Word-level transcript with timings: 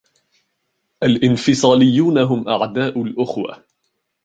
الإنفصاليون 1.03 2.17
هم 2.17 2.49
أعداء 2.49 3.01
الأخوة. 3.03 3.63